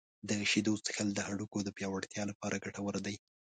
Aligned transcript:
•د 0.29 0.31
شیدو 0.51 0.73
څښل 0.85 1.09
د 1.13 1.19
هډوکو 1.27 1.57
د 1.63 1.69
پیاوړتیا 1.77 2.23
لپاره 2.31 2.61
ګټور 2.63 2.95
دي. 3.05 3.15